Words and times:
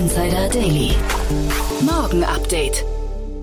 Insider 0.00 0.48
Daily. 0.48 0.92
Morgen 1.82 2.24
Update. 2.24 2.86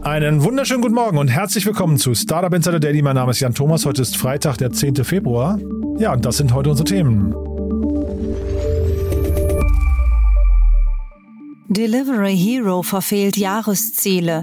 Einen 0.01 0.43
wunderschönen 0.43 0.81
guten 0.81 0.95
Morgen 0.95 1.19
und 1.19 1.27
herzlich 1.27 1.67
willkommen 1.67 1.99
zu 1.99 2.15
Startup 2.15 2.51
Insider 2.51 2.79
Daily. 2.79 3.03
Mein 3.03 3.13
Name 3.13 3.29
ist 3.29 3.41
Jan 3.41 3.53
Thomas. 3.53 3.85
Heute 3.85 4.01
ist 4.01 4.17
Freitag, 4.17 4.57
der 4.57 4.71
10. 4.71 5.05
Februar. 5.05 5.59
Ja, 5.99 6.13
und 6.13 6.25
das 6.25 6.37
sind 6.37 6.55
heute 6.55 6.71
unsere 6.71 6.85
Themen. 6.89 7.31
Delivery 11.67 12.35
Hero 12.35 12.81
verfehlt 12.81 13.37
Jahresziele. 13.37 14.41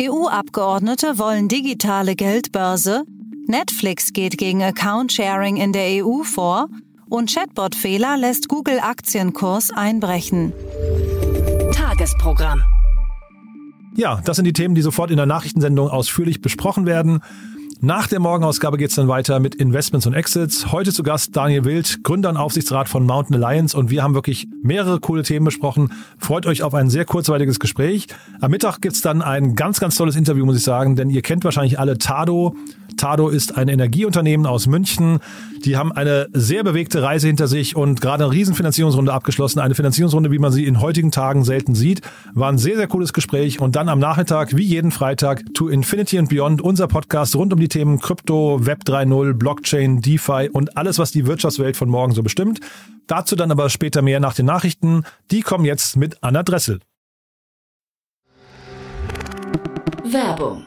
EU-Abgeordnete 0.00 1.18
wollen 1.18 1.48
digitale 1.48 2.14
Geldbörse. 2.14 3.02
Netflix 3.48 4.12
geht 4.12 4.38
gegen 4.38 4.62
Account-Sharing 4.62 5.56
in 5.56 5.72
der 5.72 6.04
EU 6.04 6.22
vor. 6.22 6.68
Und 7.08 7.34
Chatbot-Fehler 7.34 8.16
lässt 8.18 8.48
Google 8.48 8.78
Aktienkurs 8.78 9.72
einbrechen. 9.72 10.52
Tagesprogramm. 11.72 12.62
Ja, 13.96 14.20
das 14.24 14.36
sind 14.36 14.44
die 14.44 14.52
Themen, 14.52 14.74
die 14.74 14.82
sofort 14.82 15.10
in 15.10 15.16
der 15.16 15.26
Nachrichtensendung 15.26 15.88
ausführlich 15.88 16.40
besprochen 16.40 16.86
werden. 16.86 17.20
Nach 17.82 18.06
der 18.06 18.20
Morgenausgabe 18.20 18.76
geht 18.76 18.90
es 18.90 18.96
dann 18.96 19.08
weiter 19.08 19.40
mit 19.40 19.54
Investments 19.54 20.06
und 20.06 20.12
Exits. 20.12 20.70
Heute 20.70 20.92
zu 20.92 21.02
Gast 21.02 21.34
Daniel 21.34 21.64
Wild, 21.64 22.04
Gründer 22.04 22.28
und 22.28 22.36
Aufsichtsrat 22.36 22.90
von 22.90 23.06
Mountain 23.06 23.42
Alliance 23.42 23.74
und 23.74 23.88
wir 23.88 24.02
haben 24.02 24.12
wirklich 24.12 24.48
mehrere 24.62 25.00
coole 25.00 25.22
Themen 25.22 25.46
besprochen. 25.46 25.90
Freut 26.18 26.44
euch 26.44 26.62
auf 26.62 26.74
ein 26.74 26.90
sehr 26.90 27.06
kurzweiliges 27.06 27.58
Gespräch. 27.58 28.06
Am 28.42 28.50
Mittag 28.50 28.82
gibt's 28.82 29.00
dann 29.00 29.22
ein 29.22 29.54
ganz, 29.54 29.80
ganz 29.80 29.94
tolles 29.94 30.14
Interview, 30.14 30.44
muss 30.44 30.58
ich 30.58 30.62
sagen, 30.62 30.94
denn 30.94 31.08
ihr 31.08 31.22
kennt 31.22 31.42
wahrscheinlich 31.42 31.78
alle 31.78 31.96
Tado. 31.96 32.54
Tado 32.98 33.30
ist 33.30 33.56
ein 33.56 33.68
Energieunternehmen 33.68 34.44
aus 34.44 34.66
München. 34.66 35.20
Die 35.64 35.78
haben 35.78 35.90
eine 35.90 36.28
sehr 36.34 36.64
bewegte 36.64 37.02
Reise 37.02 37.28
hinter 37.28 37.48
sich 37.48 37.74
und 37.74 38.02
gerade 38.02 38.24
eine 38.24 38.32
Riesenfinanzierungsrunde 38.32 39.10
abgeschlossen. 39.10 39.58
Eine 39.58 39.74
Finanzierungsrunde, 39.74 40.30
wie 40.30 40.38
man 40.38 40.52
sie 40.52 40.66
in 40.66 40.82
heutigen 40.82 41.10
Tagen 41.10 41.44
selten 41.44 41.74
sieht. 41.74 42.02
War 42.34 42.50
ein 42.50 42.58
sehr, 42.58 42.76
sehr 42.76 42.88
cooles 42.88 43.14
Gespräch. 43.14 43.58
Und 43.58 43.74
dann 43.74 43.88
am 43.88 44.00
Nachmittag, 44.00 44.54
wie 44.54 44.64
jeden 44.64 44.90
Freitag, 44.90 45.44
To 45.54 45.68
Infinity 45.68 46.18
and 46.18 46.28
Beyond, 46.28 46.60
unser 46.60 46.88
Podcast 46.88 47.36
rund 47.36 47.54
um 47.54 47.60
die 47.60 47.68
Themen 47.70 47.98
Krypto, 47.98 48.66
Web 48.66 48.82
3.0, 48.84 49.32
Blockchain, 49.32 50.02
DeFi 50.02 50.50
und 50.52 50.76
alles, 50.76 50.98
was 50.98 51.10
die 51.12 51.26
Wirtschaftswelt 51.26 51.76
von 51.76 51.88
morgen 51.88 52.12
so 52.12 52.22
bestimmt. 52.22 52.60
Dazu 53.06 53.34
dann 53.34 53.50
aber 53.50 53.70
später 53.70 54.02
mehr 54.02 54.20
nach 54.20 54.34
den 54.34 54.46
Nachrichten. 54.46 55.04
Die 55.30 55.40
kommen 55.40 55.64
jetzt 55.64 55.96
mit 55.96 56.22
Anna 56.22 56.42
Dressel. 56.42 56.80
Werbung. 60.04 60.66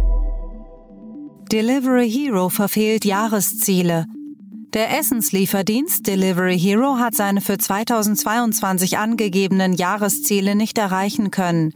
Delivery 1.51 2.09
Hero 2.09 2.47
verfehlt 2.47 3.03
Jahresziele. 3.03 4.05
Der 4.73 4.97
Essenslieferdienst 4.97 6.07
Delivery 6.07 6.57
Hero 6.57 6.95
hat 6.97 7.13
seine 7.13 7.41
für 7.41 7.57
2022 7.57 8.97
angegebenen 8.97 9.73
Jahresziele 9.73 10.55
nicht 10.55 10.77
erreichen 10.77 11.29
können. 11.29 11.73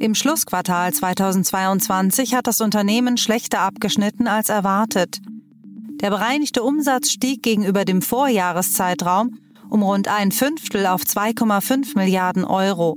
Im 0.00 0.14
Schlussquartal 0.14 0.94
2022 0.94 2.34
hat 2.34 2.46
das 2.46 2.62
Unternehmen 2.62 3.18
schlechter 3.18 3.60
abgeschnitten 3.60 4.28
als 4.28 4.48
erwartet. 4.48 5.18
Der 6.00 6.08
bereinigte 6.08 6.62
Umsatz 6.62 7.10
stieg 7.10 7.42
gegenüber 7.42 7.84
dem 7.84 8.00
Vorjahreszeitraum 8.00 9.38
um 9.68 9.82
rund 9.82 10.08
ein 10.08 10.32
Fünftel 10.32 10.86
auf 10.86 11.02
2,5 11.02 11.96
Milliarden 11.96 12.44
Euro. 12.44 12.96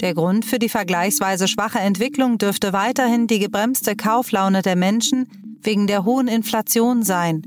Der 0.00 0.14
Grund 0.14 0.44
für 0.44 0.58
die 0.58 0.68
vergleichsweise 0.68 1.48
schwache 1.48 1.80
Entwicklung 1.80 2.38
dürfte 2.38 2.72
weiterhin 2.72 3.26
die 3.26 3.40
gebremste 3.40 3.96
Kauflaune 3.96 4.62
der 4.62 4.76
Menschen 4.76 5.28
wegen 5.62 5.86
der 5.86 6.04
hohen 6.04 6.28
Inflation 6.28 7.02
sein. 7.02 7.42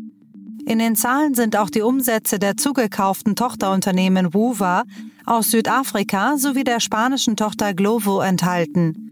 In 0.66 0.80
den 0.80 0.96
Zahlen 0.96 1.34
sind 1.34 1.56
auch 1.56 1.70
die 1.70 1.82
Umsätze 1.82 2.40
der 2.40 2.58
zugekauften 2.58 3.36
Tochterunternehmen 3.36 4.34
Wuva 4.34 4.84
aus 5.26 5.50
Südafrika 5.52 6.38
sowie 6.38 6.64
der 6.64 6.80
spanischen 6.80 7.36
Tochter 7.36 7.74
Glovo 7.74 8.20
enthalten. 8.20 9.12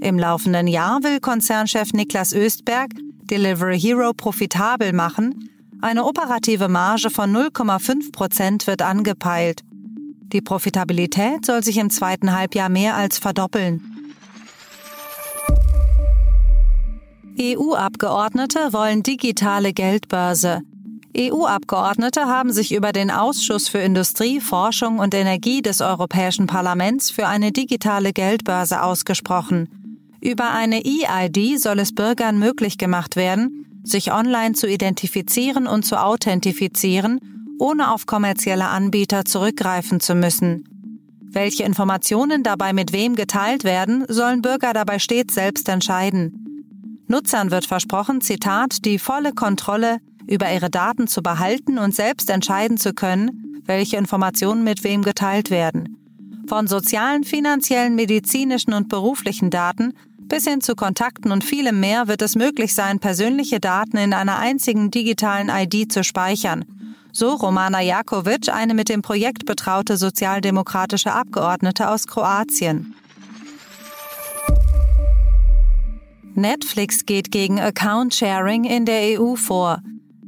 Im 0.00 0.18
laufenden 0.18 0.66
Jahr 0.66 1.02
will 1.02 1.20
Konzernchef 1.20 1.92
Niklas 1.92 2.34
Östberg 2.34 2.90
Delivery 3.30 3.78
Hero 3.78 4.12
profitabel 4.12 4.92
machen. 4.92 5.48
Eine 5.80 6.04
operative 6.04 6.68
Marge 6.68 7.10
von 7.10 7.34
0,5 7.34 8.12
Prozent 8.12 8.66
wird 8.66 8.82
angepeilt. 8.82 9.62
Die 10.32 10.40
Profitabilität 10.40 11.44
soll 11.44 11.64
sich 11.64 11.76
im 11.78 11.90
zweiten 11.90 12.36
Halbjahr 12.36 12.68
mehr 12.68 12.96
als 12.96 13.18
verdoppeln. 13.18 13.82
EU-Abgeordnete 17.40 18.72
wollen 18.72 19.02
digitale 19.02 19.72
Geldbörse. 19.72 20.62
EU-Abgeordnete 21.16 22.26
haben 22.26 22.52
sich 22.52 22.72
über 22.72 22.92
den 22.92 23.10
Ausschuss 23.10 23.68
für 23.68 23.78
Industrie, 23.78 24.40
Forschung 24.40 24.98
und 24.98 25.14
Energie 25.14 25.62
des 25.62 25.80
Europäischen 25.80 26.46
Parlaments 26.46 27.10
für 27.10 27.26
eine 27.26 27.50
digitale 27.50 28.12
Geldbörse 28.12 28.82
ausgesprochen. 28.82 29.68
Über 30.20 30.50
eine 30.50 30.82
EID 30.84 31.58
soll 31.58 31.80
es 31.80 31.94
Bürgern 31.94 32.38
möglich 32.38 32.78
gemacht 32.78 33.16
werden, 33.16 33.80
sich 33.82 34.12
online 34.12 34.54
zu 34.54 34.68
identifizieren 34.68 35.66
und 35.66 35.84
zu 35.84 36.00
authentifizieren, 36.00 37.39
ohne 37.60 37.92
auf 37.92 38.06
kommerzielle 38.06 38.68
Anbieter 38.68 39.24
zurückgreifen 39.24 40.00
zu 40.00 40.14
müssen. 40.14 40.64
Welche 41.20 41.62
Informationen 41.62 42.42
dabei 42.42 42.72
mit 42.72 42.92
wem 42.92 43.14
geteilt 43.14 43.62
werden, 43.62 44.04
sollen 44.08 44.42
Bürger 44.42 44.72
dabei 44.72 44.98
stets 44.98 45.34
selbst 45.34 45.68
entscheiden. 45.68 47.04
Nutzern 47.06 47.50
wird 47.50 47.66
versprochen, 47.66 48.20
Zitat, 48.20 48.84
die 48.84 48.98
volle 48.98 49.32
Kontrolle 49.32 49.98
über 50.26 50.52
ihre 50.52 50.70
Daten 50.70 51.06
zu 51.06 51.22
behalten 51.22 51.78
und 51.78 51.94
selbst 51.94 52.30
entscheiden 52.30 52.78
zu 52.78 52.94
können, 52.94 53.62
welche 53.64 53.96
Informationen 53.96 54.64
mit 54.64 54.82
wem 54.82 55.02
geteilt 55.02 55.50
werden. 55.50 55.96
Von 56.48 56.66
sozialen, 56.66 57.24
finanziellen, 57.24 57.94
medizinischen 57.94 58.72
und 58.72 58.88
beruflichen 58.88 59.50
Daten 59.50 59.92
bis 60.18 60.44
hin 60.44 60.60
zu 60.60 60.74
Kontakten 60.74 61.32
und 61.32 61.44
vielem 61.44 61.80
mehr 61.80 62.08
wird 62.08 62.22
es 62.22 62.36
möglich 62.36 62.74
sein, 62.74 63.00
persönliche 63.00 63.60
Daten 63.60 63.96
in 63.96 64.14
einer 64.14 64.38
einzigen 64.38 64.90
digitalen 64.90 65.48
ID 65.48 65.92
zu 65.92 66.04
speichern. 66.04 66.64
So 67.20 67.34
Romana 67.34 67.82
Jakovic, 67.82 68.48
eine 68.48 68.72
mit 68.72 68.88
dem 68.88 69.02
Projekt 69.02 69.44
betraute 69.44 69.98
sozialdemokratische 69.98 71.12
Abgeordnete 71.12 71.90
aus 71.90 72.06
Kroatien. 72.06 72.94
Netflix 76.34 77.04
geht 77.04 77.30
gegen 77.30 77.60
Account 77.60 78.14
Sharing 78.14 78.64
in 78.64 78.86
der 78.86 79.20
EU 79.20 79.36
vor. 79.36 79.82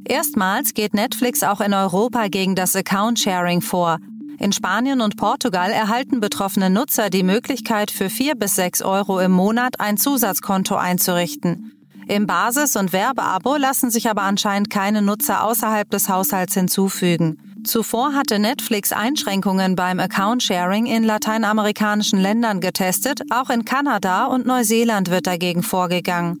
Erstmals 0.05 0.75
geht 0.75 0.93
Netflix 0.93 1.41
auch 1.41 1.61
in 1.61 1.73
Europa 1.73 2.27
gegen 2.27 2.53
das 2.53 2.75
Account 2.75 3.17
Sharing 3.17 3.61
vor. 3.61 3.97
In 4.37 4.51
Spanien 4.51 5.01
und 5.01 5.17
Portugal 5.17 5.71
erhalten 5.71 6.19
betroffene 6.19 6.69
Nutzer 6.69 7.09
die 7.09 7.23
Möglichkeit, 7.23 7.89
für 7.89 8.11
vier 8.11 8.35
bis 8.35 8.53
sechs 8.53 8.83
Euro 8.83 9.19
im 9.19 9.31
Monat 9.31 9.79
ein 9.79 9.97
Zusatzkonto 9.97 10.75
einzurichten. 10.75 11.71
Im 12.07 12.27
Basis- 12.27 12.75
und 12.75 12.93
Werbeabo 12.93 13.55
lassen 13.55 13.89
sich 13.89 14.09
aber 14.09 14.23
anscheinend 14.23 14.69
keine 14.69 15.01
Nutzer 15.01 15.43
außerhalb 15.43 15.89
des 15.89 16.09
Haushalts 16.09 16.53
hinzufügen. 16.53 17.37
Zuvor 17.63 18.13
hatte 18.13 18.39
Netflix 18.39 18.91
Einschränkungen 18.91 19.75
beim 19.75 19.99
Account-Sharing 19.99 20.85
in 20.85 21.03
lateinamerikanischen 21.03 22.19
Ländern 22.19 22.59
getestet, 22.59 23.21
auch 23.29 23.49
in 23.49 23.63
Kanada 23.63 24.25
und 24.25 24.45
Neuseeland 24.45 25.09
wird 25.09 25.27
dagegen 25.27 25.63
vorgegangen. 25.63 26.39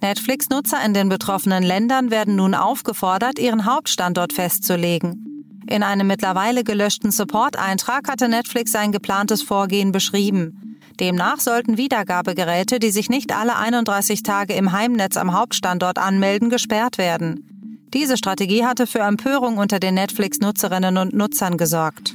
Netflix-Nutzer 0.00 0.78
in 0.84 0.94
den 0.94 1.08
betroffenen 1.08 1.62
Ländern 1.62 2.10
werden 2.10 2.36
nun 2.36 2.54
aufgefordert, 2.54 3.38
ihren 3.38 3.66
Hauptstandort 3.66 4.32
festzulegen. 4.32 5.32
In 5.68 5.82
einem 5.82 6.06
mittlerweile 6.06 6.64
gelöschten 6.64 7.10
Support-Eintrag 7.10 8.08
hatte 8.08 8.28
Netflix 8.28 8.72
sein 8.72 8.92
geplantes 8.92 9.42
Vorgehen 9.42 9.92
beschrieben. 9.92 10.71
Demnach 11.00 11.40
sollten 11.40 11.76
Wiedergabegeräte, 11.76 12.78
die 12.78 12.90
sich 12.90 13.08
nicht 13.08 13.36
alle 13.36 13.56
31 13.56 14.22
Tage 14.22 14.54
im 14.54 14.72
Heimnetz 14.72 15.16
am 15.16 15.32
Hauptstandort 15.32 15.98
anmelden, 15.98 16.50
gesperrt 16.50 16.98
werden. 16.98 17.88
Diese 17.92 18.16
Strategie 18.16 18.64
hatte 18.64 18.86
für 18.86 19.00
Empörung 19.00 19.58
unter 19.58 19.78
den 19.78 19.94
Netflix-Nutzerinnen 19.94 20.96
und 20.96 21.12
Nutzern 21.12 21.58
gesorgt. 21.58 22.14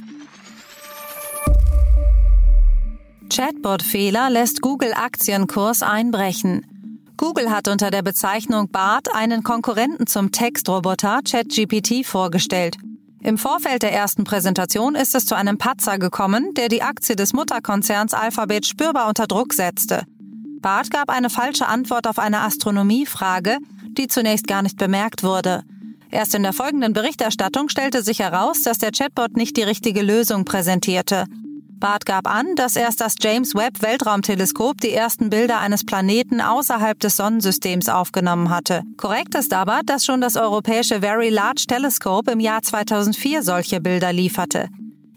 Chatbot-Fehler 3.30 4.30
lässt 4.30 4.62
Google 4.62 4.92
Aktienkurs 4.94 5.82
einbrechen. 5.82 6.66
Google 7.16 7.50
hat 7.50 7.68
unter 7.68 7.90
der 7.90 8.02
Bezeichnung 8.02 8.70
BART 8.70 9.14
einen 9.14 9.42
Konkurrenten 9.42 10.06
zum 10.06 10.32
Textroboter 10.32 11.20
ChatGPT 11.28 12.06
vorgestellt. 12.06 12.76
Im 13.28 13.36
Vorfeld 13.36 13.82
der 13.82 13.92
ersten 13.92 14.24
Präsentation 14.24 14.94
ist 14.94 15.14
es 15.14 15.26
zu 15.26 15.34
einem 15.34 15.58
Patzer 15.58 15.98
gekommen, 15.98 16.54
der 16.54 16.70
die 16.70 16.80
Aktie 16.80 17.14
des 17.14 17.34
Mutterkonzerns 17.34 18.14
Alphabet 18.14 18.64
spürbar 18.64 19.06
unter 19.06 19.26
Druck 19.26 19.52
setzte. 19.52 20.04
BART 20.62 20.90
gab 20.90 21.10
eine 21.10 21.28
falsche 21.28 21.66
Antwort 21.66 22.06
auf 22.06 22.18
eine 22.18 22.40
Astronomiefrage, 22.40 23.58
die 23.98 24.06
zunächst 24.06 24.46
gar 24.46 24.62
nicht 24.62 24.78
bemerkt 24.78 25.24
wurde. 25.24 25.62
Erst 26.10 26.34
in 26.34 26.42
der 26.42 26.54
folgenden 26.54 26.94
Berichterstattung 26.94 27.68
stellte 27.68 28.02
sich 28.02 28.20
heraus, 28.20 28.62
dass 28.62 28.78
der 28.78 28.92
Chatbot 28.92 29.36
nicht 29.36 29.58
die 29.58 29.62
richtige 29.62 30.00
Lösung 30.00 30.46
präsentierte. 30.46 31.26
Barth 31.78 32.06
gab 32.06 32.26
an, 32.26 32.56
dass 32.56 32.76
erst 32.76 33.00
das 33.00 33.14
James 33.20 33.54
Webb 33.54 33.82
Weltraumteleskop 33.82 34.80
die 34.80 34.92
ersten 34.92 35.30
Bilder 35.30 35.60
eines 35.60 35.84
Planeten 35.84 36.40
außerhalb 36.40 36.98
des 36.98 37.16
Sonnensystems 37.16 37.88
aufgenommen 37.88 38.50
hatte. 38.50 38.82
Korrekt 38.96 39.34
ist 39.34 39.52
aber, 39.52 39.80
dass 39.84 40.04
schon 40.04 40.20
das 40.20 40.36
europäische 40.36 41.00
Very 41.00 41.28
Large 41.28 41.64
Telescope 41.68 42.30
im 42.30 42.40
Jahr 42.40 42.62
2004 42.62 43.42
solche 43.42 43.80
Bilder 43.80 44.12
lieferte. 44.12 44.68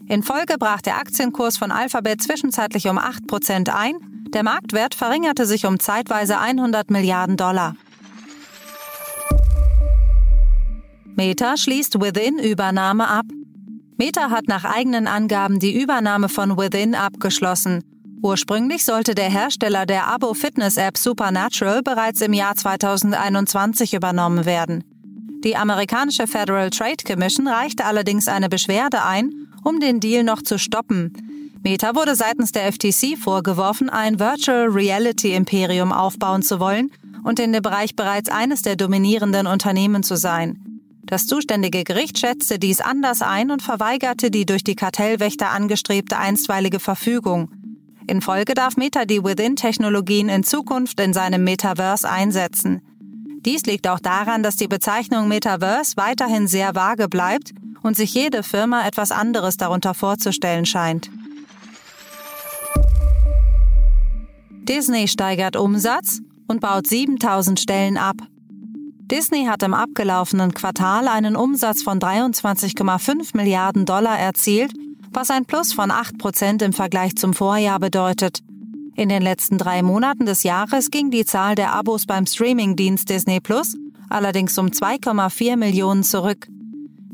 In 0.08 0.22
Folge 0.22 0.56
brach 0.58 0.82
der 0.82 0.98
Aktienkurs 0.98 1.56
von 1.56 1.70
Alphabet 1.70 2.22
zwischenzeitlich 2.22 2.88
um 2.88 2.98
8% 2.98 3.70
ein, 3.70 3.94
der 4.32 4.42
Marktwert 4.42 4.94
verringerte 4.94 5.46
sich 5.46 5.66
um 5.66 5.78
zeitweise 5.78 6.38
100 6.38 6.90
Milliarden 6.90 7.36
Dollar. 7.36 7.74
Meta 11.14 11.56
schließt 11.56 12.00
Within-Übernahme 12.00 13.08
ab. 13.08 13.26
Meta 14.04 14.30
hat 14.30 14.48
nach 14.48 14.64
eigenen 14.64 15.06
Angaben 15.06 15.60
die 15.60 15.80
Übernahme 15.80 16.28
von 16.28 16.58
Within 16.58 16.96
abgeschlossen. 16.96 17.84
Ursprünglich 18.20 18.84
sollte 18.84 19.14
der 19.14 19.30
Hersteller 19.30 19.86
der 19.86 20.08
Abo-Fitness-App 20.08 20.98
Supernatural 20.98 21.82
bereits 21.84 22.20
im 22.20 22.32
Jahr 22.32 22.56
2021 22.56 23.94
übernommen 23.94 24.44
werden. 24.44 24.82
Die 25.44 25.54
amerikanische 25.54 26.26
Federal 26.26 26.70
Trade 26.70 27.04
Commission 27.06 27.46
reichte 27.46 27.84
allerdings 27.84 28.26
eine 28.26 28.48
Beschwerde 28.48 29.04
ein, 29.04 29.30
um 29.62 29.78
den 29.78 30.00
Deal 30.00 30.24
noch 30.24 30.42
zu 30.42 30.58
stoppen. 30.58 31.12
Meta 31.62 31.94
wurde 31.94 32.16
seitens 32.16 32.50
der 32.50 32.72
FTC 32.72 33.16
vorgeworfen, 33.16 33.88
ein 33.88 34.18
Virtual 34.18 34.66
Reality 34.66 35.32
Imperium 35.32 35.92
aufbauen 35.92 36.42
zu 36.42 36.58
wollen 36.58 36.90
und 37.22 37.38
in 37.38 37.52
dem 37.52 37.62
Bereich 37.62 37.94
bereits 37.94 38.28
eines 38.28 38.62
der 38.62 38.74
dominierenden 38.74 39.46
Unternehmen 39.46 40.02
zu 40.02 40.16
sein. 40.16 40.71
Das 41.12 41.26
zuständige 41.26 41.84
Gericht 41.84 42.18
schätzte 42.18 42.58
dies 42.58 42.80
anders 42.80 43.20
ein 43.20 43.50
und 43.50 43.60
verweigerte 43.60 44.30
die 44.30 44.46
durch 44.46 44.64
die 44.64 44.74
Kartellwächter 44.74 45.50
angestrebte 45.50 46.16
einstweilige 46.16 46.80
Verfügung. 46.80 47.50
In 48.06 48.22
Folge 48.22 48.54
darf 48.54 48.78
Meta 48.78 49.04
die 49.04 49.22
Within-Technologien 49.22 50.30
in 50.30 50.42
Zukunft 50.42 50.98
in 51.00 51.12
seinem 51.12 51.44
Metaverse 51.44 52.08
einsetzen. 52.08 52.80
Dies 53.44 53.66
liegt 53.66 53.88
auch 53.88 54.00
daran, 54.00 54.42
dass 54.42 54.56
die 54.56 54.68
Bezeichnung 54.68 55.28
Metaverse 55.28 55.98
weiterhin 55.98 56.46
sehr 56.46 56.74
vage 56.74 57.10
bleibt 57.10 57.50
und 57.82 57.94
sich 57.94 58.14
jede 58.14 58.42
Firma 58.42 58.86
etwas 58.86 59.12
anderes 59.12 59.58
darunter 59.58 59.92
vorzustellen 59.92 60.64
scheint. 60.64 61.10
Disney 64.48 65.08
steigert 65.08 65.56
Umsatz 65.56 66.20
und 66.48 66.62
baut 66.62 66.86
7000 66.86 67.60
Stellen 67.60 67.98
ab. 67.98 68.16
Disney 69.12 69.44
hat 69.44 69.62
im 69.62 69.74
abgelaufenen 69.74 70.54
Quartal 70.54 71.06
einen 71.06 71.36
Umsatz 71.36 71.82
von 71.82 72.00
23,5 72.00 73.36
Milliarden 73.36 73.84
Dollar 73.84 74.18
erzielt, 74.18 74.72
was 75.10 75.30
ein 75.30 75.44
Plus 75.44 75.74
von 75.74 75.90
8 75.90 76.16
Prozent 76.16 76.62
im 76.62 76.72
Vergleich 76.72 77.14
zum 77.16 77.34
Vorjahr 77.34 77.78
bedeutet. 77.78 78.38
In 78.96 79.10
den 79.10 79.20
letzten 79.20 79.58
drei 79.58 79.82
Monaten 79.82 80.24
des 80.24 80.44
Jahres 80.44 80.90
ging 80.90 81.10
die 81.10 81.26
Zahl 81.26 81.56
der 81.56 81.74
Abos 81.74 82.06
beim 82.06 82.24
Streamingdienst 82.24 83.10
Disney 83.10 83.38
Plus 83.38 83.76
allerdings 84.08 84.56
um 84.56 84.68
2,4 84.68 85.56
Millionen 85.56 86.04
zurück. 86.04 86.48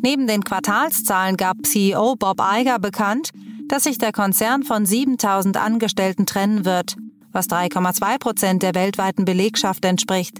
Neben 0.00 0.28
den 0.28 0.44
Quartalszahlen 0.44 1.36
gab 1.36 1.66
CEO 1.66 2.14
Bob 2.14 2.40
Iger 2.40 2.78
bekannt, 2.78 3.30
dass 3.66 3.82
sich 3.82 3.98
der 3.98 4.12
Konzern 4.12 4.62
von 4.62 4.86
7000 4.86 5.56
Angestellten 5.56 6.26
trennen 6.26 6.64
wird, 6.64 6.94
was 7.32 7.48
3,2 7.48 8.18
Prozent 8.20 8.62
der 8.62 8.76
weltweiten 8.76 9.24
Belegschaft 9.24 9.84
entspricht. 9.84 10.38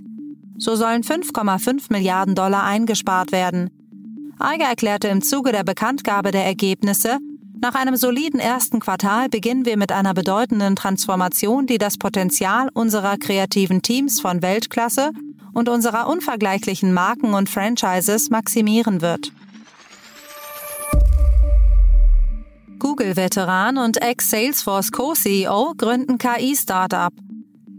So 0.58 0.76
sollen 0.76 1.02
5,5 1.02 1.84
Milliarden 1.90 2.34
Dollar 2.34 2.64
eingespart 2.64 3.32
werden. 3.32 3.70
Eiger 4.38 4.66
erklärte 4.66 5.08
im 5.08 5.22
Zuge 5.22 5.52
der 5.52 5.64
Bekanntgabe 5.64 6.30
der 6.30 6.44
Ergebnisse, 6.44 7.18
nach 7.60 7.74
einem 7.74 7.96
soliden 7.96 8.38
ersten 8.38 8.78
Quartal 8.78 9.28
beginnen 9.28 9.64
wir 9.64 9.76
mit 9.76 9.90
einer 9.90 10.14
bedeutenden 10.14 10.76
Transformation, 10.76 11.66
die 11.66 11.78
das 11.78 11.98
Potenzial 11.98 12.68
unserer 12.72 13.16
kreativen 13.16 13.82
Teams 13.82 14.20
von 14.20 14.42
Weltklasse 14.42 15.10
und 15.54 15.68
unserer 15.68 16.08
unvergleichlichen 16.08 16.94
Marken 16.94 17.34
und 17.34 17.48
Franchises 17.48 18.30
maximieren 18.30 19.00
wird. 19.00 19.32
Google-Veteran 22.78 23.76
und 23.76 24.00
Ex-Salesforce 24.00 24.92
Co-CEO 24.92 25.74
gründen 25.76 26.18
KI-Startup. 26.18 27.12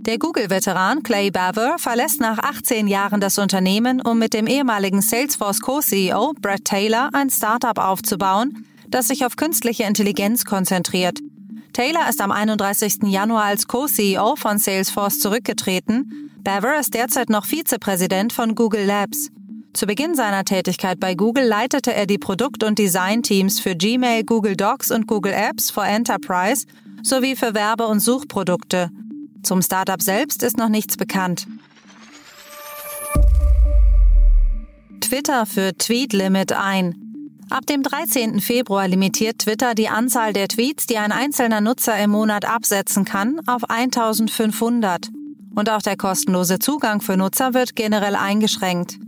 Der 0.09 0.17
Google-Veteran 0.17 1.03
Clay 1.03 1.29
Baver 1.29 1.75
verlässt 1.77 2.19
nach 2.19 2.39
18 2.39 2.87
Jahren 2.87 3.21
das 3.21 3.37
Unternehmen, 3.37 4.01
um 4.01 4.17
mit 4.17 4.33
dem 4.33 4.47
ehemaligen 4.47 5.03
Salesforce 5.03 5.61
Co-CEO 5.61 6.33
Brad 6.41 6.65
Taylor 6.65 7.11
ein 7.13 7.29
Startup 7.29 7.77
aufzubauen, 7.77 8.65
das 8.87 9.07
sich 9.07 9.23
auf 9.23 9.35
künstliche 9.35 9.83
Intelligenz 9.83 10.45
konzentriert. 10.45 11.19
Taylor 11.73 12.09
ist 12.09 12.21
am 12.21 12.31
31. 12.31 13.03
Januar 13.03 13.43
als 13.43 13.67
Co-CEO 13.67 14.35
von 14.35 14.57
Salesforce 14.57 15.19
zurückgetreten. 15.19 16.31
Baver 16.43 16.79
ist 16.79 16.95
derzeit 16.95 17.29
noch 17.29 17.45
Vizepräsident 17.45 18.33
von 18.33 18.55
Google 18.55 18.85
Labs. 18.85 19.29
Zu 19.73 19.85
Beginn 19.85 20.15
seiner 20.15 20.43
Tätigkeit 20.43 20.99
bei 20.99 21.13
Google 21.13 21.45
leitete 21.45 21.93
er 21.93 22.07
die 22.07 22.17
Produkt- 22.17 22.63
und 22.63 22.79
Designteams 22.79 23.59
für 23.59 23.75
Gmail, 23.75 24.23
Google 24.23 24.55
Docs 24.55 24.89
und 24.89 25.05
Google 25.05 25.33
Apps 25.33 25.69
for 25.69 25.85
Enterprise 25.85 26.65
sowie 27.03 27.35
für 27.35 27.53
Werbe- 27.53 27.85
und 27.85 27.99
Suchprodukte. 27.99 28.89
Zum 29.43 29.61
Startup 29.61 30.01
selbst 30.01 30.43
ist 30.43 30.57
noch 30.57 30.69
nichts 30.69 30.97
bekannt. 30.97 31.47
Twitter 35.01 35.45
führt 35.45 35.79
Tweet 35.79 36.13
Limit 36.13 36.51
ein. 36.51 37.09
Ab 37.49 37.65
dem 37.65 37.81
13. 37.81 38.41
Februar 38.41 38.87
limitiert 38.87 39.39
Twitter 39.39 39.73
die 39.73 39.89
Anzahl 39.89 40.33
der 40.33 40.47
Tweets, 40.47 40.85
die 40.85 40.97
ein 40.97 41.11
einzelner 41.11 41.61
Nutzer 41.61 41.97
im 41.97 42.11
Monat 42.11 42.45
absetzen 42.45 43.05
kann, 43.05 43.39
auf 43.47 43.67
1500. 43.67 45.07
Und 45.55 45.69
auch 45.69 45.81
der 45.81 45.97
kostenlose 45.97 46.59
Zugang 46.59 47.01
für 47.01 47.17
Nutzer 47.17 47.55
wird 47.55 47.75
generell 47.75 48.15
eingeschränkt. 48.15 48.99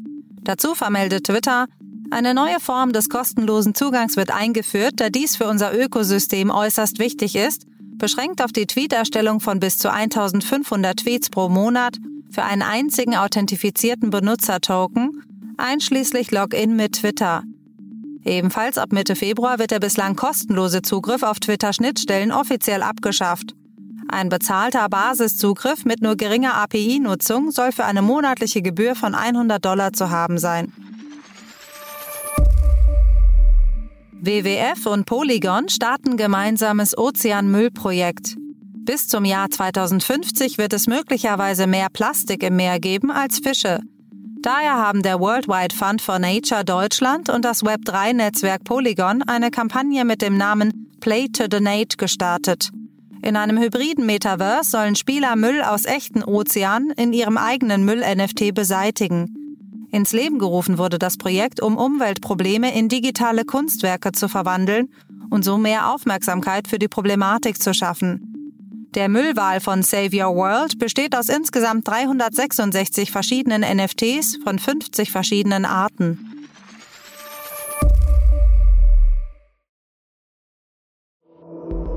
Dazu 0.42 0.74
vermeldet 0.74 1.28
Twitter, 1.28 1.68
eine 2.10 2.34
neue 2.34 2.60
Form 2.60 2.94
des 2.94 3.10
kostenlosen 3.10 3.76
Zugangs 3.76 4.18
wird 4.18 4.32
eingeführt, 4.32 4.94
da 4.96 5.10
dies 5.10 5.36
für 5.36 5.48
unser 5.48 5.78
Ökosystem 5.78 6.50
äußerst 6.50 6.98
wichtig 6.98 7.36
ist 7.36 7.68
beschränkt 8.02 8.42
auf 8.42 8.52
die 8.52 8.66
Tweeterstellung 8.66 9.40
von 9.40 9.60
bis 9.60 9.78
zu 9.78 9.92
1500 9.92 10.98
Tweets 10.98 11.30
pro 11.30 11.50
Monat 11.50 11.98
für 12.32 12.42
einen 12.42 12.64
einzigen 12.64 13.16
authentifizierten 13.16 14.10
Benutzertoken, 14.10 15.54
einschließlich 15.58 16.32
Login 16.32 16.76
mit 16.76 16.94
Twitter. 16.94 17.44
Ebenfalls 18.26 18.80
ab 18.80 18.92
Mitte 18.92 19.16
Februar 19.16 19.60
wird 19.60 19.70
der 19.70 19.80
bislang 19.80 20.16
kostenlose 20.16 20.82
Zugriff 20.82 21.22
auf 21.22 21.40
Twitter-Schnittstellen 21.40 22.32
offiziell 22.32 22.82
abgeschafft. 22.82 23.54
Ein 24.08 24.30
bezahlter 24.30 24.90
Basiszugriff 24.90 25.86
mit 25.86 26.02
nur 26.02 26.16
geringer 26.16 26.56
API-Nutzung 26.56 27.52
soll 27.52 27.72
für 27.72 27.86
eine 27.86 28.02
monatliche 28.02 28.64
Gebühr 28.64 28.96
von 28.96 29.14
100 29.14 29.64
Dollar 29.64 29.94
zu 29.94 30.10
haben 30.10 30.40
sein. 30.40 30.74
WWF 34.24 34.86
und 34.86 35.08
Polygon 35.08 35.68
starten 35.68 36.16
gemeinsames 36.16 36.96
Ozeanmüllprojekt. 36.96 38.36
Bis 38.86 39.08
zum 39.08 39.26
Jahr 39.26 39.50
2050 39.50 40.60
wird 40.60 40.74
es 40.74 40.86
möglicherweise 40.86 41.66
mehr 41.66 41.88
Plastik 41.92 42.44
im 42.44 42.56
Meer 42.56 42.80
geben 42.80 43.10
als 43.10 43.40
Fische. 43.40 43.80
Daher 44.44 44.76
haben 44.76 45.02
der 45.02 45.20
Worldwide 45.20 45.76
Fund 45.76 46.04
for 46.04 46.20
Nature 46.20 46.64
Deutschland 46.64 47.30
und 47.30 47.44
das 47.44 47.64
Web3-Netzwerk 47.64 48.64
Polygon 48.64 49.24
eine 49.24 49.50
Kampagne 49.50 50.06
mit 50.06 50.22
dem 50.22 50.38
Namen 50.38 50.92
Play 51.00 51.28
to 51.30 51.48
Donate 51.48 51.98
gestartet. 51.98 52.70
In 53.24 53.36
einem 53.36 53.58
hybriden 53.58 54.06
Metaverse 54.06 54.70
sollen 54.70 54.96
Spieler 54.96 55.36
Müll 55.36 55.64
aus 55.64 55.86
echten 55.86 56.24
Ozeanen 56.24 56.92
in 56.92 57.12
ihrem 57.12 57.38
eigenen 57.38 57.86
Müll-NFT 57.86 58.54
beseitigen. 58.54 59.41
Ins 59.92 60.14
Leben 60.14 60.40
gerufen 60.40 60.78
wurde 60.78 60.98
das 60.98 61.18
Projekt, 61.18 61.62
um 61.62 61.76
Umweltprobleme 61.76 62.74
in 62.74 62.88
digitale 62.88 63.44
Kunstwerke 63.44 64.14
zu 64.14 64.30
verwandeln 64.30 64.90
und 65.30 65.44
so 65.44 65.58
mehr 65.58 65.94
Aufmerksamkeit 65.94 66.68
für 66.68 66.80
die 66.80 66.88
Problematik 66.88 67.62
zu 67.62 67.74
schaffen. 67.74 68.32
Der 68.96 69.10
Müllwahl 69.10 69.60
von 69.60 69.84
Save 69.84 70.10
Your 70.14 70.36
World 70.36 70.78
besteht 70.80 71.16
aus 71.16 71.30
insgesamt 71.30 71.88
366 71.88 73.12
verschiedenen 73.12 73.62
NFTs 73.62 74.40
von 74.44 74.60
50 74.60 75.12
verschiedenen 75.12 75.66
Arten. 75.66 76.28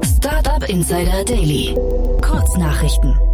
Startup 0.02 0.68
Insider 0.68 1.24
Daily. 1.24 1.74
Kurznachrichten. 2.22 3.33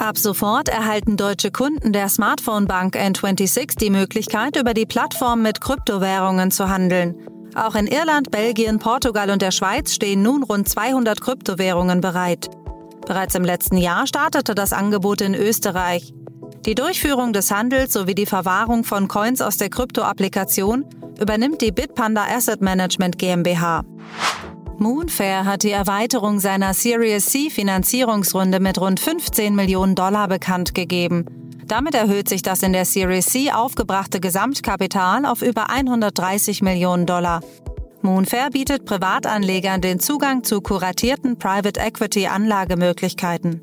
Ab 0.00 0.16
sofort 0.16 0.70
erhalten 0.70 1.18
deutsche 1.18 1.50
Kunden 1.50 1.92
der 1.92 2.08
Smartphone-Bank 2.08 2.96
N26 2.96 3.78
die 3.78 3.90
Möglichkeit, 3.90 4.56
über 4.56 4.72
die 4.72 4.86
Plattform 4.86 5.42
mit 5.42 5.60
Kryptowährungen 5.60 6.50
zu 6.50 6.70
handeln. 6.70 7.14
Auch 7.54 7.74
in 7.74 7.86
Irland, 7.86 8.30
Belgien, 8.30 8.78
Portugal 8.78 9.28
und 9.28 9.42
der 9.42 9.50
Schweiz 9.50 9.92
stehen 9.92 10.22
nun 10.22 10.42
rund 10.42 10.70
200 10.70 11.20
Kryptowährungen 11.20 12.00
bereit. 12.00 12.48
Bereits 13.06 13.34
im 13.34 13.44
letzten 13.44 13.76
Jahr 13.76 14.06
startete 14.06 14.54
das 14.54 14.72
Angebot 14.72 15.20
in 15.20 15.34
Österreich. 15.34 16.14
Die 16.64 16.74
Durchführung 16.74 17.34
des 17.34 17.50
Handels 17.50 17.92
sowie 17.92 18.14
die 18.14 18.24
Verwahrung 18.24 18.84
von 18.84 19.06
Coins 19.06 19.42
aus 19.42 19.58
der 19.58 19.68
Krypto-Applikation 19.68 20.86
übernimmt 21.20 21.60
die 21.60 21.72
Bitpanda 21.72 22.24
Asset 22.24 22.62
Management 22.62 23.18
GmbH. 23.18 23.84
Moonfair 24.80 25.44
hat 25.44 25.62
die 25.62 25.72
Erweiterung 25.72 26.40
seiner 26.40 26.72
Series 26.72 27.26
C 27.26 27.50
Finanzierungsrunde 27.50 28.60
mit 28.60 28.80
rund 28.80 28.98
15 28.98 29.54
Millionen 29.54 29.94
Dollar 29.94 30.26
bekannt 30.26 30.74
gegeben. 30.74 31.26
Damit 31.66 31.94
erhöht 31.94 32.30
sich 32.30 32.40
das 32.40 32.62
in 32.62 32.72
der 32.72 32.86
Series 32.86 33.26
C 33.26 33.52
aufgebrachte 33.52 34.20
Gesamtkapital 34.20 35.26
auf 35.26 35.42
über 35.42 35.68
130 35.68 36.62
Millionen 36.62 37.04
Dollar. 37.04 37.42
Moonfair 38.00 38.48
bietet 38.48 38.86
Privatanlegern 38.86 39.82
den 39.82 40.00
Zugang 40.00 40.44
zu 40.44 40.62
kuratierten 40.62 41.38
Private 41.38 41.78
Equity 41.78 42.28
Anlagemöglichkeiten. 42.28 43.60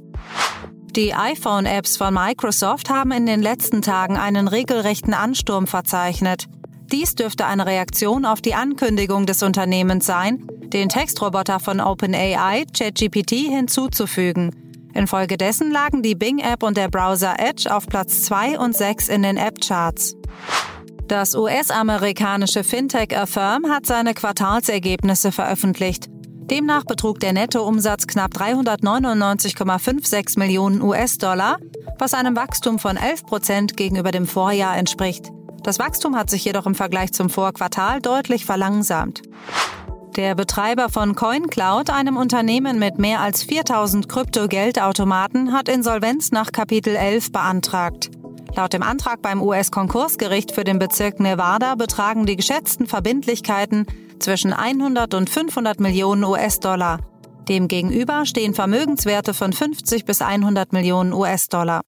Die 0.96 1.16
iPhone-Apps 1.16 1.98
von 1.98 2.14
Microsoft 2.14 2.92
haben 2.92 3.10
in 3.12 3.26
den 3.26 3.42
letzten 3.42 3.82
Tagen 3.82 4.18
einen 4.18 4.48
regelrechten 4.48 5.16
Ansturm 5.16 5.66
verzeichnet. 5.66 6.48
Dies 6.92 7.16
dürfte 7.16 7.46
eine 7.46 7.66
Reaktion 7.66 8.26
auf 8.26 8.42
die 8.42 8.54
Ankündigung 8.54 9.26
des 9.26 9.44
Unternehmens 9.44 10.06
sein, 10.06 10.48
den 10.72 10.90
Textroboter 10.90 11.60
von 11.60 11.82
OpenAI 11.82 12.66
ChatGPT 12.74 13.50
hinzuzufügen. 13.50 14.52
Infolgedessen 14.94 15.72
lagen 15.72 16.02
die 16.02 16.16
Bing-App 16.16 16.64
und 16.64 16.78
der 16.78 16.88
Browser 16.88 17.36
Edge 17.40 17.74
auf 17.74 17.88
Platz 17.88 18.24
2 18.24 18.58
und 18.58 18.76
6 18.76 19.10
in 19.10 19.24
den 19.24 19.38
App-Charts. 19.38 20.16
Das 21.08 21.36
US-amerikanische 21.36 22.64
Fintech 22.64 23.18
Affirm 23.18 23.70
hat 23.70 23.86
seine 23.86 24.14
Quartalsergebnisse 24.14 25.32
veröffentlicht. 25.32 26.10
Demnach 26.50 26.86
betrug 26.86 27.20
der 27.20 27.34
Nettoumsatz 27.34 28.08
knapp 28.08 28.32
399,56 28.34 30.40
Millionen 30.40 30.82
US-Dollar, 30.82 31.58
was 32.00 32.14
einem 32.14 32.38
Wachstum 32.38 32.80
von 32.80 32.98
11 32.98 33.26
Prozent 33.26 33.78
gegenüber 33.78 34.12
dem 34.12 34.26
Vorjahr 34.26 34.78
entspricht. 34.78 35.32
Das 35.68 35.80
Wachstum 35.80 36.16
hat 36.16 36.30
sich 36.30 36.46
jedoch 36.46 36.66
im 36.66 36.76
Vergleich 36.76 37.12
zum 37.12 37.30
Vorquartal 37.30 38.00
deutlich 38.00 38.46
verlangsamt. 38.46 39.24
Der 40.16 40.34
Betreiber 40.34 40.88
von 40.88 41.14
CoinCloud, 41.14 41.90
einem 41.90 42.16
Unternehmen 42.16 42.80
mit 42.80 43.00
mehr 43.00 43.20
als 43.20 43.44
4000 43.44 44.08
Krypto-Geldautomaten, 44.08 45.52
hat 45.52 45.68
Insolvenz 45.68 46.32
nach 46.32 46.54
Kapitel 46.54 46.96
11 46.96 47.34
beantragt. 47.34 48.12
Laut 48.56 48.72
dem 48.72 48.82
Antrag 48.82 49.22
beim 49.22 49.42
US-Konkursgericht 49.42 50.54
für 50.54 50.64
den 50.64 50.80
Bezirk 50.80 51.20
Nevada 51.20 51.76
betragen 51.76 52.26
die 52.26 52.38
geschätzten 52.38 52.88
Verbindlichkeiten 52.88 53.88
zwischen 54.20 54.54
100 54.54 55.16
und 55.16 55.30
500 55.30 55.82
Millionen 55.82 56.24
US-Dollar. 56.24 57.00
Demgegenüber 57.50 58.26
stehen 58.26 58.54
Vermögenswerte 58.54 59.34
von 59.34 59.52
50 59.52 60.06
bis 60.06 60.22
100 60.22 60.72
Millionen 60.72 61.12
US-Dollar. 61.12 61.82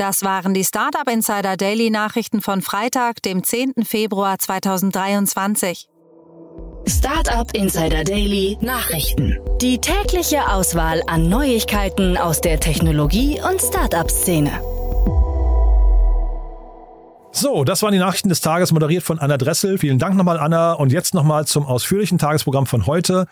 Das 0.00 0.22
waren 0.22 0.54
die 0.54 0.64
Startup 0.64 1.06
Insider 1.12 1.58
Daily 1.58 1.90
Nachrichten 1.90 2.40
von 2.40 2.62
Freitag, 2.62 3.20
dem 3.20 3.44
10. 3.44 3.84
Februar 3.84 4.38
2023. 4.38 5.90
Startup 6.88 7.54
Insider 7.54 8.02
Daily 8.02 8.56
Nachrichten. 8.62 9.38
Die 9.60 9.78
tägliche 9.78 10.48
Auswahl 10.48 11.02
an 11.06 11.28
Neuigkeiten 11.28 12.16
aus 12.16 12.40
der 12.40 12.58
Technologie- 12.60 13.42
und 13.46 13.60
Startup-Szene. 13.60 14.62
So, 17.32 17.64
das 17.64 17.82
waren 17.82 17.92
die 17.92 17.98
Nachrichten 17.98 18.30
des 18.30 18.40
Tages, 18.40 18.72
moderiert 18.72 19.02
von 19.02 19.18
Anna 19.18 19.36
Dressel. 19.36 19.76
Vielen 19.76 19.98
Dank 19.98 20.16
nochmal, 20.16 20.38
Anna. 20.38 20.72
Und 20.72 20.92
jetzt 20.92 21.12
nochmal 21.12 21.46
zum 21.46 21.66
ausführlichen 21.66 22.16
Tagesprogramm 22.16 22.64
von 22.64 22.86
heute. 22.86 23.26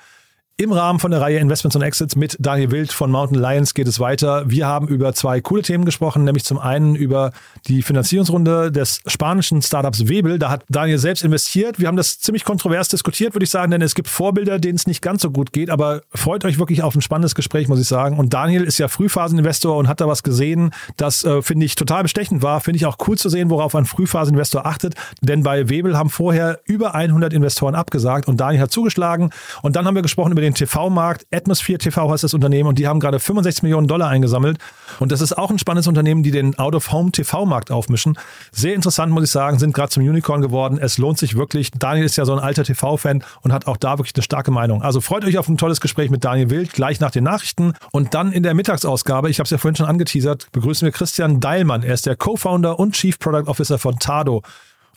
Im 0.61 0.73
Rahmen 0.73 0.99
von 0.99 1.13
der 1.13 1.21
Reihe 1.21 1.39
Investments 1.39 1.77
und 1.77 1.83
Exits 1.83 2.17
mit 2.17 2.37
Daniel 2.41 2.73
Wild 2.73 2.91
von 2.91 3.13
Mountain 3.13 3.39
Lions 3.39 3.75
geht 3.75 3.87
es 3.87 4.01
weiter. 4.01 4.51
Wir 4.51 4.67
haben 4.67 4.89
über 4.89 5.15
zwei 5.15 5.41
coole 5.41 5.63
Themen 5.63 5.85
gesprochen, 5.85 6.25
nämlich 6.25 6.43
zum 6.45 6.59
einen 6.59 6.97
über 6.97 7.31
die 7.69 7.81
Finanzierungsrunde 7.81 8.73
des 8.73 9.01
spanischen 9.07 9.63
Startups 9.63 10.09
Webel. 10.09 10.41
Da 10.41 10.51
hat 10.51 10.65
Daniel 10.69 10.99
selbst 10.99 11.23
investiert. 11.23 11.79
Wir 11.79 11.87
haben 11.87 11.97
das 11.97 12.19
ziemlich 12.19 12.45
kontrovers 12.45 12.89
diskutiert, 12.89 13.37
würde 13.37 13.45
ich 13.45 13.51
sagen, 13.51 13.71
denn 13.71 13.83
es 13.83 13.95
gibt 13.95 14.09
Vorbilder, 14.09 14.59
denen 14.59 14.75
es 14.75 14.89
nicht 14.89 15.01
ganz 15.01 15.23
so 15.23 15.31
gut 15.31 15.53
geht. 15.53 15.71
Aber 15.71 16.01
freut 16.13 16.45
euch 16.45 16.59
wirklich 16.59 16.83
auf 16.83 16.97
ein 16.97 17.03
spannendes 17.03 17.37
Gespräch, 17.37 17.69
muss 17.69 17.79
ich 17.79 17.87
sagen. 17.87 18.19
Und 18.19 18.35
Daniel 18.35 18.65
ist 18.65 18.79
ja 18.79 18.89
Frühphaseninvestor 18.89 19.77
und 19.77 19.87
hat 19.87 20.01
da 20.01 20.09
was 20.09 20.25
gesehen, 20.25 20.73
das 20.97 21.23
äh, 21.23 21.41
finde 21.41 21.67
ich 21.67 21.77
total 21.77 22.03
bestechend 22.03 22.43
war. 22.43 22.61
Finde 22.61 22.79
ich 22.79 22.87
auch 22.87 22.97
cool 23.07 23.17
zu 23.17 23.29
sehen, 23.29 23.49
worauf 23.51 23.77
ein 23.77 23.85
Frühphaseninvestor 23.85 24.67
achtet. 24.67 24.95
Denn 25.21 25.45
bei 25.45 25.69
Webel 25.69 25.97
haben 25.97 26.11
vorher 26.11 26.59
über 26.65 26.97
100 26.97 27.33
Investoren 27.33 27.77
abgesagt 27.77 28.27
und 28.27 28.41
Daniel 28.41 28.63
hat 28.63 28.73
zugeschlagen. 28.73 29.31
Und 29.63 29.77
dann 29.77 29.87
haben 29.87 29.95
wir 29.95 30.03
gesprochen 30.03 30.33
über 30.33 30.41
den 30.41 30.48
den 30.49 30.55
TV-Markt. 30.55 31.27
Atmosphere 31.33 31.79
TV 31.79 32.11
heißt 32.11 32.25
das 32.25 32.35
Unternehmen 32.35 32.69
und 32.69 32.79
die 32.79 32.87
haben 32.87 33.01
gerade 33.01 33.21
65 33.21 33.63
Millionen 33.63 33.87
Dollar 33.87 34.09
eingesammelt. 34.09 34.59
Und 34.99 35.13
das 35.13 35.21
ist 35.21 35.37
auch 35.37 35.51
ein 35.51 35.59
spannendes 35.59 35.87
Unternehmen, 35.87 36.23
die 36.23 36.31
den 36.31 36.59
Out-of-Home-TV-Markt 36.59 37.71
aufmischen. 37.71 38.19
Sehr 38.53 38.75
interessant, 38.75 39.13
muss 39.13 39.25
ich 39.25 39.31
sagen, 39.31 39.59
sind 39.59 39.75
gerade 39.75 39.91
zum 39.91 40.03
Unicorn 40.03 40.41
geworden. 40.41 40.79
Es 40.81 40.99
lohnt 40.99 41.19
sich 41.19 41.37
wirklich. 41.37 41.71
Daniel 41.71 42.07
ist 42.07 42.17
ja 42.17 42.25
so 42.25 42.33
ein 42.33 42.39
alter 42.39 42.65
TV-Fan 42.65 43.23
und 43.43 43.53
hat 43.53 43.67
auch 43.67 43.77
da 43.77 43.99
wirklich 43.99 44.15
eine 44.15 44.23
starke 44.23 44.51
Meinung. 44.51 44.83
Also 44.83 45.01
freut 45.01 45.25
euch 45.25 45.39
auf 45.39 45.49
ein 45.49 45.59
tolles 45.59 45.81
Gespräch 45.81 46.11
mit 46.11 46.25
Daniel 46.25 46.51
Wild, 46.51 46.73
gleich 46.73 47.01
nach 47.01 47.11
den 47.11 47.25
Nachrichten. 47.25 47.75
Und 47.93 48.15
dann 48.15 48.33
in 48.33 48.43
der 48.43 48.55
Mittagsausgabe, 48.55 49.31
ich 49.31 49.39
habe 49.39 49.45
es 49.45 49.51
ja 49.51 49.59
vorhin 49.59 49.77
schon 49.77 49.87
angeteasert, 49.87 50.49
begrüßen 50.53 50.87
wir 50.87 50.93
Christian 50.93 51.41
Deilmann. 51.41 51.83
Er 51.83 51.95
ist 51.95 52.07
der 52.07 52.17
Co-Founder 52.17 52.79
und 52.79 52.95
Chief 52.95 53.19
Product 53.19 53.49
Officer 53.49 53.79
von 53.79 53.99
Tado. 53.99 54.43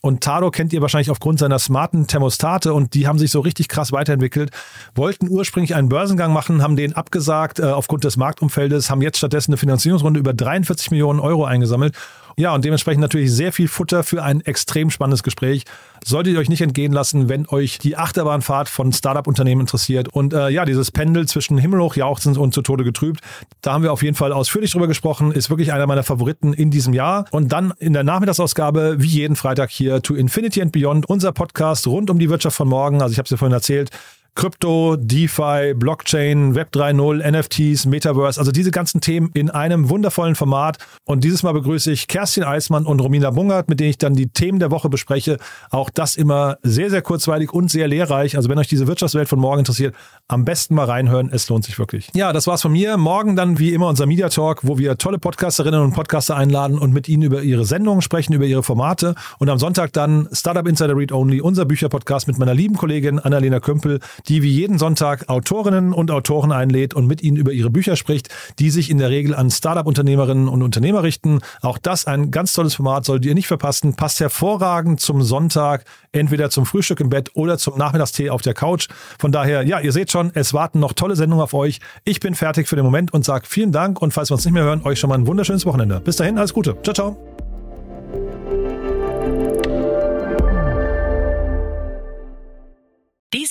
Und 0.04 0.24
Tado 0.24 0.50
kennt 0.50 0.74
ihr 0.74 0.82
wahrscheinlich 0.82 1.12
aufgrund 1.12 1.38
seiner 1.38 1.60
smarten 1.60 2.08
Thermostate 2.08 2.74
und 2.74 2.96
die 2.96 3.08
haben 3.08 3.20
sich 3.20 3.30
so 3.30 3.40
richtig 3.40 3.68
krass 3.68 3.92
weiterentwickelt. 3.92 4.50
Wollten 4.96 5.30
ursprünglich 5.30 5.76
einen 5.76 5.90
Börsengang 5.90 6.34
machen, 6.34 6.64
haben 6.64 6.76
den 6.76 6.94
abgesagt 6.94 7.60
äh, 7.60 7.66
aufgrund 7.66 8.04
des 8.04 8.18
Marktumfeldes, 8.18 8.90
haben 8.90 9.04
jetzt 9.04 9.20
stattdessen 9.20 9.52
eine 9.52 9.58
Finanzierungsrunde 9.58 10.20
über 10.20 10.34
43 10.34 10.90
Millionen 10.90 11.20
Euro 11.20 11.46
eingesammelt 11.46 11.96
ja, 12.38 12.54
und 12.54 12.66
dementsprechend 12.66 13.02
natürlich 13.02 13.32
sehr 13.32 13.52
viel 13.52 13.68
Futter 13.68 14.04
für 14.04 14.24
ein 14.24 14.42
extrem 14.42 14.90
spannendes 14.90 15.24
Gespräch. 15.24 15.64
Solltet 16.04 16.34
ihr 16.34 16.40
euch 16.40 16.50
nicht 16.50 16.62
entgehen 16.62 16.92
lassen, 16.92 17.30
wenn 17.30 17.48
euch 17.48 17.78
die 17.78 17.96
Achterbahnfahrt 17.96 18.70
von 18.70 18.92
Startup-Unternehmen 18.92 19.62
interessiert. 19.62 20.10
Und 20.10 20.34
äh, 20.34 20.50
ja, 20.50 20.66
dieses 20.66 20.92
Pendel 20.92 21.28
zwischen 21.28 21.58
himmelhoch 21.58 21.96
jauchzend 21.96 22.38
und 22.38 22.54
zu 22.54 22.62
Tode 22.62 22.84
getrübt, 22.84 23.22
da 23.62 23.74
haben 23.74 23.84
wir 23.84 23.94
auf 23.94 24.02
jeden 24.02 24.16
Fall 24.16 24.34
ausführlich 24.34 24.72
drüber 24.72 24.88
gesprochen. 24.88 25.32
Ist 25.32 25.50
wirklich 25.50 25.74
einer 25.74 25.86
meiner 25.86 26.04
Favoriten 26.04 26.54
in 26.54 26.72
diesem 26.72 26.94
Jahr. 26.94 27.26
Und 27.32 27.52
dann 27.52 27.74
in 27.78 27.94
der 27.94 28.04
Nachmittagsausgabe, 28.04 28.96
wie 29.00 29.08
jeden 29.08 29.36
Freitag 29.36 29.70
hier, 29.70 30.02
To 30.02 30.16
Infinity 30.16 30.62
and 30.62 30.72
Beyond, 30.72 31.08
unser 31.08 31.32
Podcast 31.32 31.86
rund 31.86 32.10
um 32.10 32.18
die 32.18 32.30
Wirtschaft 32.30 32.58
von 32.58 32.68
morgen. 32.68 33.02
Also 33.02 33.12
ich 33.12 33.20
habe 33.20 33.26
es 33.26 33.32
ja 33.32 33.38
vorhin 33.38 33.54
erzählt, 33.54 33.92
Krypto, 34.34 34.96
DeFi, 34.96 35.74
Blockchain, 35.76 36.56
Web 36.56 36.70
3.0, 36.74 37.32
NFTs, 37.32 37.86
Metaverse, 37.86 38.40
also 38.40 38.52
diese 38.52 38.72
ganzen 38.72 39.02
Themen 39.02 39.30
in 39.34 39.50
einem 39.50 39.90
wundervollen 39.90 40.36
Format. 40.36 40.78
Und 41.06 41.24
dieses 41.24 41.44
Mal 41.44 41.52
begrüße 41.52 41.92
ich 41.92 42.08
Kerstin 42.08 42.44
Eismann 42.44 42.86
und 42.86 43.02
Romina 43.02 43.32
Bungert, 43.32 43.68
mit 43.70 43.82
denen 43.82 43.90
ich 43.90 43.98
dann 43.98 44.14
die 44.14 44.30
Themen 44.30 44.60
der 44.60 44.72
Woche 44.72 44.88
bespreche. 44.88 45.38
Auch 45.70 45.90
das 45.90 46.16
immer 46.16 46.58
sehr, 46.64 46.90
sehr 46.90 47.02
kurzweilig 47.02 47.52
und 47.52 47.70
sehr 47.70 47.90
lehrreich. 47.90 48.38
Also 48.38 48.50
wenn 48.50 48.58
euch 48.58 48.70
diese 48.70 48.88
Wirtschaftswelt 48.88 49.28
von 49.28 49.38
morgen 49.38 49.60
interessiert, 49.60 49.96
am 50.30 50.46
besten 50.46 50.76
mal 50.76 50.86
reinhören. 50.86 51.30
Es 51.32 51.50
lohnt 51.50 51.66
sich 51.66 51.78
wirklich. 51.78 52.10
Ja, 52.14 52.32
das 52.32 52.48
war's 52.48 52.62
von 52.62 52.72
mir. 52.72 52.96
Morgen 52.96 53.36
dann 53.36 53.60
wie 53.60 53.74
immer 53.74 53.90
unser 53.90 54.06
Media 54.06 54.30
Talk, 54.30 54.62
wo 54.64 54.78
wir 54.78 54.98
tolle 54.98 55.20
Podcasterinnen 55.20 55.82
und 55.82 55.94
Podcaster 55.94 56.38
einladen 56.38 56.80
und 56.80 56.94
mit 56.94 57.10
ihnen 57.10 57.24
über 57.24 57.42
ihre 57.42 57.66
Sendungen 57.66 58.02
sprechen, 58.02 58.34
über 58.34 58.46
ihre 58.46 58.64
Formate. 58.64 59.16
Und 59.40 59.50
am 59.50 59.60
Sonntag 59.60 59.92
dann 59.92 60.30
Startup 60.32 60.66
Insider 60.66 60.96
Read 60.96 61.12
Only, 61.12 61.42
unser 61.42 61.66
Bücherpodcast 61.66 62.28
mit 62.28 62.38
meiner 62.38 62.54
lieben 62.54 62.78
Kollegin 62.78 63.20
Annalena 63.20 63.60
Kümpel 63.60 64.00
die 64.28 64.42
wie 64.44 64.50
jeden 64.50 64.78
Sonntag 64.78 65.30
Autorinnen 65.30 65.94
und 65.94 66.12
Autoren 66.12 66.52
einlädt 66.52 66.94
und 66.94 67.08
mit 67.08 67.24
ihnen 67.24 67.38
über 67.38 67.52
ihre 67.52 67.70
Bücher 67.70 67.96
spricht, 67.96 68.30
die 68.60 68.70
sich 68.70 68.90
in 68.90 68.98
der 68.98 69.10
Regel 69.10 69.36
an 69.36 69.50
Startup-Unternehmerinnen 69.50 70.48
und 70.48 70.62
Unternehmer 70.62 71.04
richten. 71.04 71.40
Auch 71.62 71.78
das 71.78 72.06
ein 72.06 72.32
ganz 72.32 72.54
tolles 72.54 72.76
Format, 72.76 73.06
solltet 73.06 73.26
ihr 73.26 73.36
nicht 73.36 73.48
verpassen. 73.48 73.96
Passt 73.96 74.20
hervorragend 74.20 75.00
zum 75.00 75.22
Sonntag, 75.22 75.86
entweder 76.12 76.50
zum 76.50 76.66
Frühstück 76.66 77.00
im 77.00 77.10
Bett 77.10 77.32
oder 77.34 77.58
zum 77.58 77.78
Nachmittagstee 77.78 78.30
auf 78.30 78.42
der 78.42 78.54
Couch. 78.54 78.88
Von 79.20 79.32
daher, 79.32 79.64
ja, 79.64 79.80
ihr 79.80 79.92
seht 79.92 80.12
schon, 80.12 80.32
es 80.34 80.54
warten 80.54 80.80
noch 80.80 80.94
tolle 80.94 81.16
Sendungen 81.16 81.44
auf 81.44 81.54
euch. 81.54 81.80
Ich 82.04 82.20
bin 82.20 82.36
fertig 82.36 82.68
für 82.68 82.76
den 82.76 82.86
Moment 82.86 83.14
und 83.14 83.26
sage 83.26 83.46
vielen 83.48 83.72
Dank 83.72 84.02
und 84.02 84.14
falls 84.14 84.30
wir 84.30 84.36
uns 84.36 84.46
nicht 84.46 84.54
mehr 84.54 84.64
hören, 84.64 84.82
euch 84.84 85.00
schon 85.00 85.10
mal 85.10 85.18
ein 85.18 85.28
wunderschönes 85.28 85.66
Wochenende. 85.66 86.00
Bis 86.00 86.18
dahin, 86.18 86.38
alles 86.38 86.54
Gute. 86.54 86.78
Ciao, 86.84 86.94
ciao. 86.94 87.31